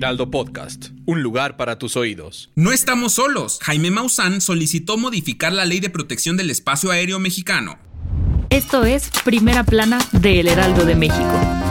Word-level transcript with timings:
Heraldo 0.00 0.30
Podcast, 0.30 0.92
un 1.04 1.22
lugar 1.22 1.58
para 1.58 1.78
tus 1.78 1.94
oídos. 1.94 2.50
No 2.54 2.72
estamos 2.72 3.12
solos. 3.12 3.58
Jaime 3.60 3.90
Maussan 3.90 4.40
solicitó 4.40 4.96
modificar 4.96 5.52
la 5.52 5.66
Ley 5.66 5.80
de 5.80 5.90
Protección 5.90 6.38
del 6.38 6.48
Espacio 6.48 6.90
Aéreo 6.90 7.18
Mexicano. 7.18 7.78
Esto 8.48 8.86
es 8.86 9.10
Primera 9.26 9.62
Plana 9.62 9.98
de 10.12 10.40
El 10.40 10.48
Heraldo 10.48 10.86
de 10.86 10.94
México. 10.96 11.69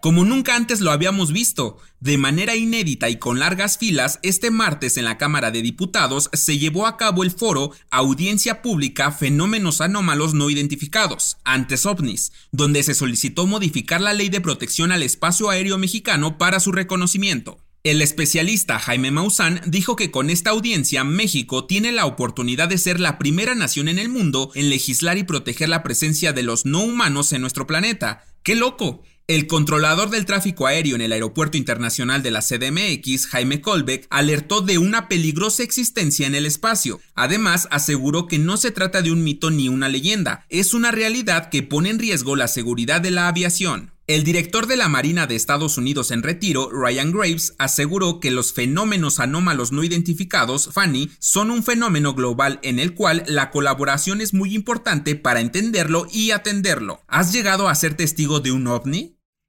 Como 0.00 0.24
nunca 0.24 0.54
antes 0.54 0.80
lo 0.80 0.92
habíamos 0.92 1.32
visto, 1.32 1.78
de 1.98 2.18
manera 2.18 2.54
inédita 2.54 3.08
y 3.08 3.16
con 3.16 3.40
largas 3.40 3.78
filas, 3.78 4.20
este 4.22 4.52
martes 4.52 4.96
en 4.96 5.04
la 5.04 5.18
Cámara 5.18 5.50
de 5.50 5.60
Diputados 5.60 6.30
se 6.32 6.56
llevó 6.56 6.86
a 6.86 6.96
cabo 6.96 7.24
el 7.24 7.32
foro 7.32 7.72
Audiencia 7.90 8.62
Pública 8.62 9.10
Fenómenos 9.10 9.80
Anómalos 9.80 10.34
No 10.34 10.50
Identificados, 10.50 11.38
antes 11.42 11.84
OVNIs, 11.84 12.30
donde 12.52 12.84
se 12.84 12.94
solicitó 12.94 13.48
modificar 13.48 14.00
la 14.00 14.14
Ley 14.14 14.28
de 14.28 14.40
Protección 14.40 14.92
al 14.92 15.02
Espacio 15.02 15.50
Aéreo 15.50 15.78
Mexicano 15.78 16.38
para 16.38 16.60
su 16.60 16.70
reconocimiento. 16.70 17.58
El 17.82 18.00
especialista 18.00 18.78
Jaime 18.78 19.10
Maussan 19.10 19.60
dijo 19.66 19.96
que 19.96 20.12
con 20.12 20.30
esta 20.30 20.50
audiencia 20.50 21.02
México 21.02 21.64
tiene 21.64 21.90
la 21.90 22.06
oportunidad 22.06 22.68
de 22.68 22.78
ser 22.78 23.00
la 23.00 23.18
primera 23.18 23.56
nación 23.56 23.88
en 23.88 23.98
el 23.98 24.08
mundo 24.08 24.52
en 24.54 24.70
legislar 24.70 25.18
y 25.18 25.24
proteger 25.24 25.68
la 25.68 25.82
presencia 25.82 26.32
de 26.32 26.44
los 26.44 26.66
no 26.66 26.82
humanos 26.82 27.32
en 27.32 27.40
nuestro 27.40 27.66
planeta. 27.66 28.24
¡Qué 28.44 28.54
loco! 28.54 29.02
El 29.30 29.46
controlador 29.46 30.08
del 30.08 30.24
tráfico 30.24 30.66
aéreo 30.66 30.94
en 30.94 31.02
el 31.02 31.12
Aeropuerto 31.12 31.58
Internacional 31.58 32.22
de 32.22 32.30
la 32.30 32.40
CDMX, 32.40 33.26
Jaime 33.26 33.60
Colbeck, 33.60 34.06
alertó 34.08 34.62
de 34.62 34.78
una 34.78 35.06
peligrosa 35.06 35.62
existencia 35.62 36.26
en 36.26 36.34
el 36.34 36.46
espacio. 36.46 36.98
Además, 37.14 37.68
aseguró 37.70 38.26
que 38.26 38.38
no 38.38 38.56
se 38.56 38.70
trata 38.70 39.02
de 39.02 39.12
un 39.12 39.22
mito 39.22 39.50
ni 39.50 39.68
una 39.68 39.90
leyenda, 39.90 40.46
es 40.48 40.72
una 40.72 40.92
realidad 40.92 41.50
que 41.50 41.62
pone 41.62 41.90
en 41.90 41.98
riesgo 41.98 42.36
la 42.36 42.48
seguridad 42.48 43.02
de 43.02 43.10
la 43.10 43.28
aviación. 43.28 43.92
El 44.06 44.24
director 44.24 44.66
de 44.66 44.78
la 44.78 44.88
Marina 44.88 45.26
de 45.26 45.36
Estados 45.36 45.76
Unidos 45.76 46.10
en 46.10 46.22
retiro, 46.22 46.70
Ryan 46.72 47.12
Graves, 47.12 47.54
aseguró 47.58 48.20
que 48.20 48.30
los 48.30 48.54
fenómenos 48.54 49.20
anómalos 49.20 49.72
no 49.72 49.84
identificados, 49.84 50.70
FANI, 50.72 51.10
son 51.18 51.50
un 51.50 51.62
fenómeno 51.62 52.14
global 52.14 52.58
en 52.62 52.78
el 52.78 52.94
cual 52.94 53.24
la 53.26 53.50
colaboración 53.50 54.22
es 54.22 54.32
muy 54.32 54.54
importante 54.54 55.16
para 55.16 55.42
entenderlo 55.42 56.06
y 56.10 56.30
atenderlo. 56.30 57.02
¿Has 57.06 57.34
llegado 57.34 57.68
a 57.68 57.74
ser 57.74 57.92
testigo 57.92 58.40
de 58.40 58.52
un 58.52 58.66
ovni? 58.68 59.17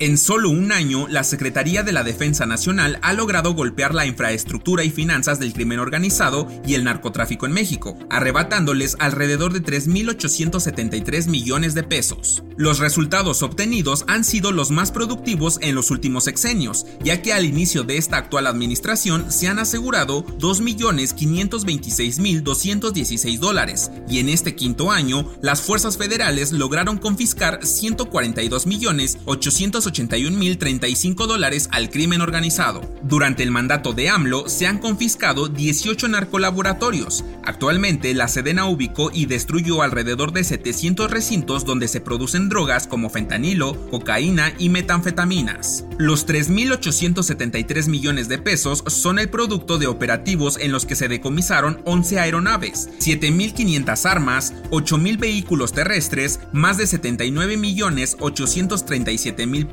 En 0.00 0.16
solo 0.16 0.48
un 0.48 0.72
año, 0.72 1.06
la 1.08 1.24
Secretaría 1.24 1.82
de 1.82 1.92
la 1.92 2.02
Defensa 2.02 2.46
Nacional 2.46 2.98
ha 3.02 3.12
logrado 3.12 3.52
golpear 3.52 3.94
la 3.94 4.06
infraestructura 4.06 4.82
y 4.82 4.90
finanzas 4.90 5.38
del 5.38 5.52
crimen 5.52 5.78
organizado 5.78 6.48
y 6.66 6.72
el 6.72 6.84
narcotráfico 6.84 7.44
en 7.44 7.52
México, 7.52 7.98
arrebatándoles 8.08 8.96
alrededor 8.98 9.52
de 9.52 9.62
3.873 9.62 11.28
millones 11.28 11.74
de 11.74 11.82
pesos. 11.82 12.42
Los 12.56 12.78
resultados 12.78 13.42
obtenidos 13.42 14.06
han 14.06 14.24
sido 14.24 14.52
los 14.52 14.70
más 14.70 14.90
productivos 14.90 15.58
en 15.60 15.74
los 15.74 15.90
últimos 15.90 16.24
sexenios, 16.24 16.86
ya 17.02 17.20
que 17.20 17.34
al 17.34 17.44
inicio 17.44 17.82
de 17.82 17.98
esta 17.98 18.16
actual 18.16 18.46
administración 18.46 19.30
se 19.30 19.48
han 19.48 19.58
asegurado 19.58 20.24
2.526.216 20.38 23.38
dólares, 23.38 23.90
y 24.08 24.20
en 24.20 24.30
este 24.30 24.54
quinto 24.54 24.90
año, 24.90 25.30
las 25.42 25.60
fuerzas 25.60 25.98
federales 25.98 26.52
lograron 26.52 26.96
confiscar 26.96 27.60
142.880 27.60 29.89
81.035 29.90 31.26
dólares 31.26 31.68
al 31.72 31.90
crimen 31.90 32.20
organizado. 32.20 32.82
Durante 33.02 33.42
el 33.42 33.50
mandato 33.50 33.92
de 33.92 34.08
AMLO 34.08 34.48
se 34.48 34.66
han 34.66 34.78
confiscado 34.78 35.48
18 35.48 36.08
narcolaboratorios. 36.08 37.24
Actualmente 37.44 38.14
la 38.14 38.28
Sedena 38.28 38.66
ubicó 38.66 39.10
y 39.12 39.26
destruyó 39.26 39.82
alrededor 39.82 40.32
de 40.32 40.44
700 40.44 41.10
recintos 41.10 41.64
donde 41.64 41.88
se 41.88 42.00
producen 42.00 42.48
drogas 42.48 42.86
como 42.86 43.10
fentanilo, 43.10 43.88
cocaína 43.90 44.52
y 44.58 44.68
metanfetaminas. 44.68 45.84
Los 45.98 46.26
3.873 46.26 47.88
millones 47.88 48.28
de 48.28 48.38
pesos 48.38 48.84
son 48.86 49.18
el 49.18 49.28
producto 49.28 49.78
de 49.78 49.86
operativos 49.86 50.58
en 50.58 50.72
los 50.72 50.86
que 50.86 50.96
se 50.96 51.08
decomisaron 51.08 51.80
11 51.84 52.20
aeronaves, 52.20 52.88
7.500 53.00 54.06
armas, 54.08 54.54
8.000 54.70 55.18
vehículos 55.18 55.72
terrestres, 55.72 56.40
más 56.52 56.78
de 56.78 56.86
79 56.86 57.56
millones 57.56 58.16
837 58.20 59.46
mil 59.46 59.66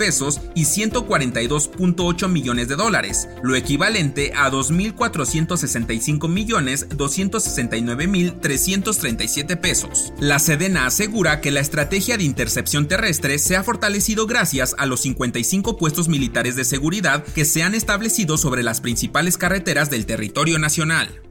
y 0.56 0.64
142.8 0.64 2.30
millones 2.30 2.68
de 2.70 2.76
dólares, 2.76 3.28
lo 3.44 3.56
equivalente 3.56 4.32
a 4.36 4.50
2.465 4.50 6.30
millones 6.30 6.88
269 6.96 8.08
mil 8.08 8.40
337 8.40 9.58
pesos. 9.58 10.14
La 10.20 10.40
Sedena 10.40 10.86
asegura 10.86 11.42
que 11.42 11.52
la 11.52 11.60
estrategia 11.60 12.18
de 12.18 12.24
intercepción 12.24 12.88
terrestre 12.88 13.38
se 13.38 13.58
ha 13.58 13.64
fortalecido 13.64 14.28
gracias 14.28 14.76
a 14.78 14.86
los 14.86 15.02
55 15.02 15.78
puestos 15.78 16.08
militares 16.08 16.56
de 16.56 16.64
seguridad 16.64 17.24
que 17.24 17.44
se 17.44 17.64
han 17.64 17.76
establecido 17.76 18.38
sobre 18.38 18.64
las 18.64 18.80
principales 18.80 19.38
carreteras 19.38 19.90
del 19.90 20.06
territorio 20.06 20.58
nacional. 20.58 21.22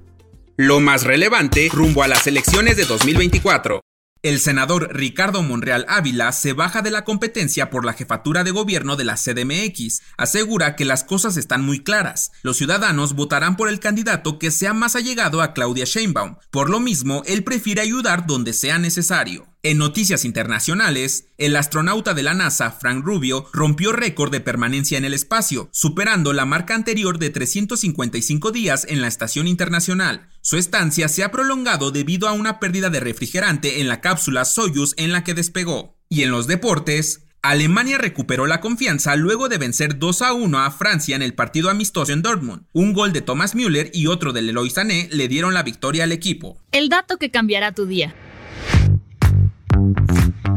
Lo 0.58 0.80
más 0.80 1.04
relevante 1.04 1.70
rumbo 1.72 2.02
a 2.02 2.08
las 2.08 2.26
elecciones 2.26 2.76
de 2.76 2.84
2024. 2.84 3.85
El 4.26 4.40
senador 4.40 4.88
Ricardo 4.92 5.44
Monreal 5.44 5.86
Ávila 5.88 6.32
se 6.32 6.52
baja 6.52 6.82
de 6.82 6.90
la 6.90 7.04
competencia 7.04 7.70
por 7.70 7.84
la 7.84 7.92
jefatura 7.92 8.42
de 8.42 8.50
gobierno 8.50 8.96
de 8.96 9.04
la 9.04 9.14
CDMX. 9.14 10.02
Asegura 10.16 10.74
que 10.74 10.84
las 10.84 11.04
cosas 11.04 11.36
están 11.36 11.64
muy 11.64 11.84
claras. 11.84 12.32
Los 12.42 12.56
ciudadanos 12.56 13.12
votarán 13.12 13.56
por 13.56 13.68
el 13.68 13.78
candidato 13.78 14.40
que 14.40 14.50
sea 14.50 14.74
más 14.74 14.96
allegado 14.96 15.42
a 15.42 15.54
Claudia 15.54 15.84
Sheinbaum. 15.84 16.38
Por 16.50 16.70
lo 16.70 16.80
mismo, 16.80 17.22
él 17.26 17.44
prefiere 17.44 17.82
ayudar 17.82 18.26
donde 18.26 18.52
sea 18.52 18.80
necesario. 18.80 19.46
En 19.68 19.78
noticias 19.78 20.24
internacionales, 20.24 21.26
el 21.38 21.56
astronauta 21.56 22.14
de 22.14 22.22
la 22.22 22.34
NASA, 22.34 22.70
Frank 22.70 23.04
Rubio, 23.04 23.48
rompió 23.52 23.90
récord 23.90 24.30
de 24.30 24.40
permanencia 24.40 24.96
en 24.96 25.04
el 25.04 25.12
espacio, 25.12 25.68
superando 25.72 26.32
la 26.32 26.44
marca 26.44 26.76
anterior 26.76 27.18
de 27.18 27.30
355 27.30 28.52
días 28.52 28.86
en 28.88 29.00
la 29.00 29.08
Estación 29.08 29.48
Internacional. 29.48 30.28
Su 30.40 30.56
estancia 30.56 31.08
se 31.08 31.24
ha 31.24 31.32
prolongado 31.32 31.90
debido 31.90 32.28
a 32.28 32.32
una 32.32 32.60
pérdida 32.60 32.90
de 32.90 33.00
refrigerante 33.00 33.80
en 33.80 33.88
la 33.88 34.00
cápsula 34.00 34.44
Soyuz 34.44 34.94
en 34.98 35.10
la 35.10 35.24
que 35.24 35.34
despegó. 35.34 35.98
Y 36.08 36.22
en 36.22 36.30
los 36.30 36.46
deportes, 36.46 37.24
Alemania 37.42 37.98
recuperó 37.98 38.46
la 38.46 38.60
confianza 38.60 39.16
luego 39.16 39.48
de 39.48 39.58
vencer 39.58 39.98
2 39.98 40.22
a 40.22 40.32
1 40.32 40.60
a 40.60 40.70
Francia 40.70 41.16
en 41.16 41.22
el 41.22 41.34
partido 41.34 41.70
amistoso 41.70 42.12
en 42.12 42.22
Dortmund. 42.22 42.66
Un 42.72 42.92
gol 42.92 43.12
de 43.12 43.20
Thomas 43.20 43.56
Müller 43.56 43.90
y 43.92 44.06
otro 44.06 44.32
de 44.32 44.42
Leroy 44.42 44.70
Sané 44.70 45.08
le 45.10 45.26
dieron 45.26 45.54
la 45.54 45.64
victoria 45.64 46.04
al 46.04 46.12
equipo. 46.12 46.62
El 46.70 46.88
dato 46.88 47.16
que 47.16 47.32
cambiará 47.32 47.72
tu 47.72 47.86
día. 47.86 48.14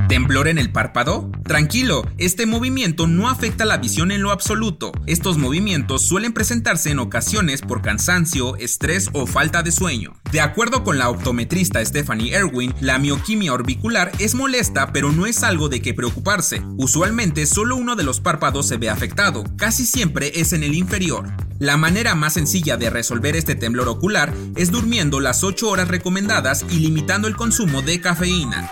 ¿Temblor 0.10 0.48
en 0.48 0.58
el 0.58 0.72
párpado? 0.72 1.30
Tranquilo, 1.44 2.02
este 2.18 2.48
movimiento 2.48 3.06
no 3.06 3.30
afecta 3.30 3.64
la 3.64 3.78
visión 3.78 4.12
en 4.12 4.24
lo 4.24 4.32
absoluto. 4.32 4.92
Estos 5.06 5.38
movimientos 5.38 6.02
suelen 6.02 6.34
presentarse 6.34 6.90
en 6.90 6.98
ocasiones 6.98 7.62
por 7.62 7.84
cansancio, 7.84 8.56
estrés 8.56 9.12
o 9.14 9.28
falta 9.28 9.62
de 9.62 9.72
sueño. 9.72 10.16
De 10.32 10.42
acuerdo 10.42 10.84
con 10.84 10.98
la 10.98 11.12
optometrista 11.12 11.86
Stephanie 11.86 12.34
Erwin, 12.34 12.74
la 12.82 12.98
mioquimia 12.98 13.54
orbicular 13.54 14.12
es 14.18 14.34
molesta 14.34 14.92
pero 14.92 15.12
no 15.12 15.28
es 15.28 15.44
algo 15.44 15.70
de 15.70 15.80
que 15.80 15.94
preocuparse. 15.94 16.64
Usualmente 16.78 17.46
solo 17.46 17.76
uno 17.76 17.96
de 17.96 18.04
los 18.04 18.20
párpados 18.20 18.68
se 18.68 18.78
ve 18.78 18.90
afectado, 18.90 19.44
casi 19.58 19.86
siempre 19.86 20.32
es 20.34 20.54
en 20.54 20.64
el 20.64 20.74
inferior. 20.74 21.30
La 21.60 21.78
manera 21.78 22.16
más 22.16 22.34
sencilla 22.34 22.78
de 22.78 22.90
resolver 22.90 23.36
este 23.36 23.54
temblor 23.54 23.88
ocular 23.88 24.34
es 24.56 24.72
durmiendo 24.72 25.20
las 25.20 25.44
8 25.44 25.70
horas 25.70 25.88
recomendadas 25.88 26.66
y 26.68 26.80
limitando 26.80 27.28
el 27.28 27.36
consumo 27.36 27.84
de 27.84 28.02
cafeína. 28.02 28.72